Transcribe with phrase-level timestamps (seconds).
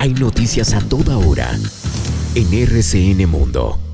[0.00, 1.58] Hay noticias a toda hora
[2.36, 3.87] en RCN Mundo.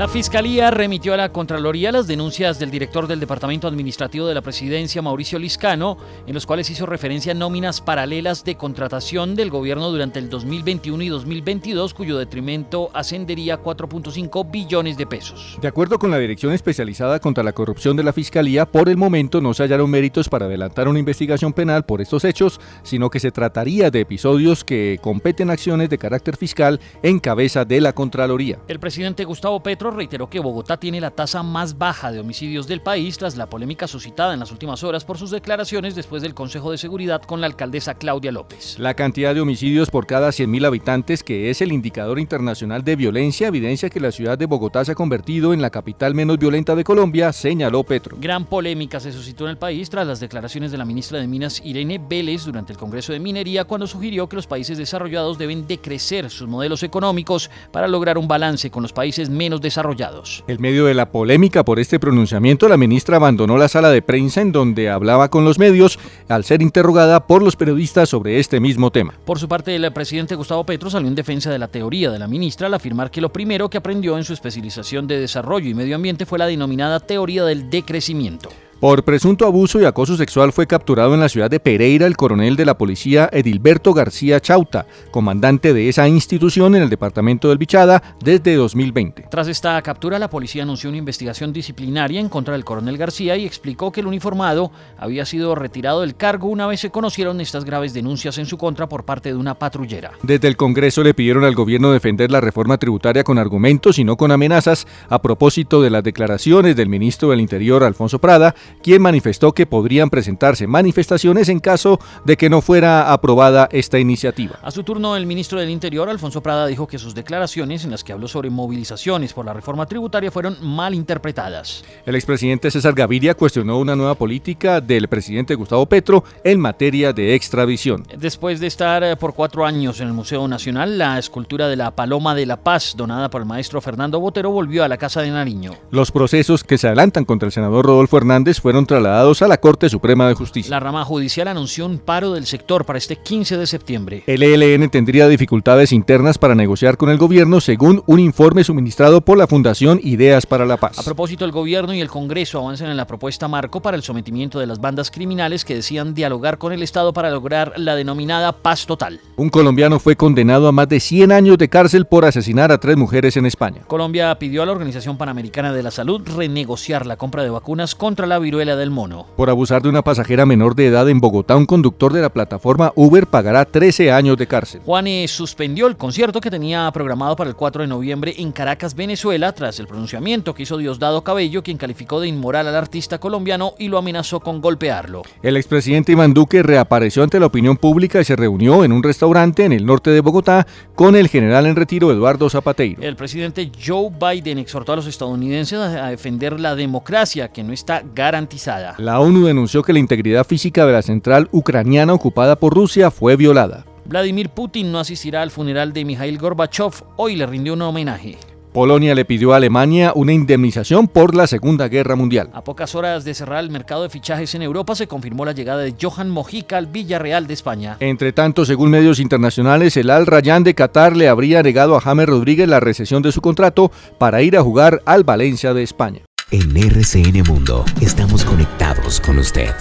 [0.00, 4.40] La Fiscalía remitió a la Contraloría las denuncias del director del Departamento Administrativo de la
[4.40, 9.90] Presidencia, Mauricio Liscano, en los cuales hizo referencia a nóminas paralelas de contratación del gobierno
[9.90, 15.58] durante el 2021 y 2022, cuyo detrimento ascendería a 4.5 billones de pesos.
[15.60, 19.42] De acuerdo con la Dirección Especializada contra la Corrupción de la Fiscalía, por el momento
[19.42, 23.32] no se hallaron méritos para adelantar una investigación penal por estos hechos, sino que se
[23.32, 28.60] trataría de episodios que competen acciones de carácter fiscal en cabeza de la Contraloría.
[28.66, 32.80] El presidente Gustavo Petro reiteró que Bogotá tiene la tasa más baja de homicidios del
[32.80, 36.70] país tras la polémica suscitada en las últimas horas por sus declaraciones después del Consejo
[36.70, 38.78] de Seguridad con la alcaldesa Claudia López.
[38.78, 43.48] La cantidad de homicidios por cada 100.000 habitantes, que es el indicador internacional de violencia,
[43.48, 46.84] evidencia que la ciudad de Bogotá se ha convertido en la capital menos violenta de
[46.84, 48.16] Colombia, señaló Petro.
[48.20, 51.60] Gran polémica se suscitó en el país tras las declaraciones de la ministra de Minas
[51.64, 56.30] Irene Vélez durante el Congreso de Minería cuando sugirió que los países desarrollados deben decrecer
[56.30, 60.44] sus modelos económicos para lograr un balance con los países menos desarrollados desarrollados.
[60.48, 64.40] En medio de la polémica por este pronunciamiento, la ministra abandonó la sala de prensa
[64.40, 68.90] en donde hablaba con los medios al ser interrogada por los periodistas sobre este mismo
[68.90, 69.14] tema.
[69.24, 72.26] Por su parte, el presidente Gustavo Petro salió en defensa de la teoría de la
[72.26, 75.96] ministra al afirmar que lo primero que aprendió en su especialización de desarrollo y medio
[75.96, 78.50] ambiente fue la denominada teoría del decrecimiento.
[78.80, 82.56] Por presunto abuso y acoso sexual fue capturado en la ciudad de Pereira el coronel
[82.56, 88.02] de la policía Edilberto García Chauta, comandante de esa institución en el departamento del Bichada
[88.24, 89.26] desde 2020.
[89.30, 93.44] Tras esta captura, la policía anunció una investigación disciplinaria en contra del coronel García y
[93.44, 97.92] explicó que el uniformado había sido retirado del cargo una vez se conocieron estas graves
[97.92, 100.12] denuncias en su contra por parte de una patrullera.
[100.22, 104.16] Desde el Congreso le pidieron al gobierno defender la reforma tributaria con argumentos y no
[104.16, 109.52] con amenazas a propósito de las declaraciones del ministro del Interior, Alfonso Prada, quien manifestó
[109.52, 114.58] que podrían presentarse manifestaciones en caso de que no fuera aprobada esta iniciativa.
[114.62, 118.04] A su turno, el ministro del Interior, Alfonso Prada, dijo que sus declaraciones en las
[118.04, 121.84] que habló sobre movilizaciones por la reforma tributaria fueron mal interpretadas.
[122.06, 127.34] El expresidente César Gaviria cuestionó una nueva política del presidente Gustavo Petro en materia de
[127.34, 128.06] extradición.
[128.16, 131.90] Después de estar eh, por cuatro años en el Museo Nacional, la escultura de la
[131.90, 135.30] Paloma de la Paz, donada por el maestro Fernando Botero, volvió a la Casa de
[135.30, 135.72] Nariño.
[135.90, 139.88] Los procesos que se adelantan contra el senador Rodolfo Hernández fueron trasladados a la Corte
[139.88, 140.70] Suprema de Justicia.
[140.70, 144.22] La rama judicial anunció un paro del sector para este 15 de septiembre.
[144.26, 149.38] El ELN tendría dificultades internas para negociar con el gobierno, según un informe suministrado por
[149.38, 150.98] la Fundación Ideas para la Paz.
[150.98, 154.58] A propósito, el gobierno y el Congreso avanzan en la propuesta marco para el sometimiento
[154.58, 158.86] de las bandas criminales que decían dialogar con el Estado para lograr la denominada paz
[158.86, 159.20] total.
[159.36, 162.96] Un colombiano fue condenado a más de 100 años de cárcel por asesinar a tres
[162.96, 163.82] mujeres en España.
[163.86, 168.26] Colombia pidió a la Organización Panamericana de la Salud renegociar la compra de vacunas contra
[168.26, 169.26] la viruela del mono.
[169.36, 172.90] Por abusar de una pasajera menor de edad en Bogotá, un conductor de la plataforma
[172.96, 174.80] Uber pagará 13 años de cárcel.
[174.84, 179.52] Juanes suspendió el concierto que tenía programado para el 4 de noviembre en Caracas, Venezuela,
[179.52, 183.86] tras el pronunciamiento que hizo Diosdado Cabello, quien calificó de inmoral al artista colombiano y
[183.86, 185.22] lo amenazó con golpearlo.
[185.44, 189.64] El expresidente Iván Duque reapareció ante la opinión pública y se reunió en un restaurante
[189.64, 193.00] en el norte de Bogotá con el general en retiro Eduardo Zapateiro.
[193.00, 198.02] El presidente Joe Biden exhortó a los estadounidenses a defender la democracia que no está
[198.40, 198.94] garantizada.
[198.98, 203.36] La ONU denunció que la integridad física de la central ucraniana ocupada por Rusia fue
[203.36, 203.84] violada.
[204.06, 207.04] Vladimir Putin no asistirá al funeral de Mikhail Gorbachev.
[207.16, 208.38] Hoy le rindió un homenaje.
[208.72, 212.50] Polonia le pidió a Alemania una indemnización por la Segunda Guerra Mundial.
[212.52, 215.82] A pocas horas de cerrar el mercado de fichajes en Europa se confirmó la llegada
[215.82, 217.96] de Johan Mojica al Villarreal de España.
[217.98, 222.28] Entre tanto, según medios internacionales, el Al Rayyan de Qatar le habría negado a James
[222.28, 226.22] Rodríguez la recesión de su contrato para ir a jugar al Valencia de España.
[226.52, 229.72] En RCN Mundo estamos conectados con usted.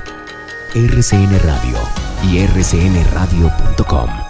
[0.76, 1.80] RCN Radio
[2.32, 4.29] y rcnradio.com.